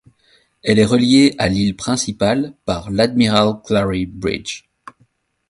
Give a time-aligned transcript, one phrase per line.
[0.63, 4.63] Elle est reliée à l'île principale par l'Admiral Clarey Bridge.